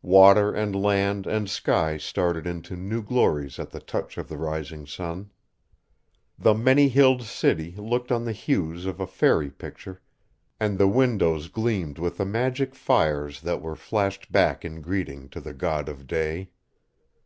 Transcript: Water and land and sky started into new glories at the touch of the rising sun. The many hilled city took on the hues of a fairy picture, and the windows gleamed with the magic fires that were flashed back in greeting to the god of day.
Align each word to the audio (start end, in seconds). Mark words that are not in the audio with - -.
Water 0.00 0.50
and 0.50 0.74
land 0.74 1.26
and 1.26 1.50
sky 1.50 1.98
started 1.98 2.46
into 2.46 2.74
new 2.74 3.02
glories 3.02 3.58
at 3.58 3.68
the 3.68 3.80
touch 3.80 4.16
of 4.16 4.30
the 4.30 4.38
rising 4.38 4.86
sun. 4.86 5.30
The 6.38 6.54
many 6.54 6.88
hilled 6.88 7.22
city 7.24 7.72
took 7.72 8.10
on 8.10 8.24
the 8.24 8.32
hues 8.32 8.86
of 8.86 8.98
a 8.98 9.06
fairy 9.06 9.50
picture, 9.50 10.00
and 10.58 10.78
the 10.78 10.88
windows 10.88 11.48
gleamed 11.48 11.98
with 11.98 12.16
the 12.16 12.24
magic 12.24 12.74
fires 12.74 13.42
that 13.42 13.60
were 13.60 13.76
flashed 13.76 14.32
back 14.32 14.64
in 14.64 14.80
greeting 14.80 15.28
to 15.28 15.40
the 15.42 15.52
god 15.52 15.90
of 15.90 16.06
day. 16.06 16.48